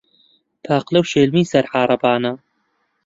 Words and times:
پاقلە 0.65 0.99
و 1.01 1.09
شێلمەی 1.11 1.49
سەر 1.51 1.65
عارەبانە 1.73 2.33